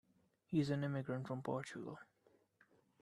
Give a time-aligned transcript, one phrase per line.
[0.47, 1.99] He's an immigrant from Portugal.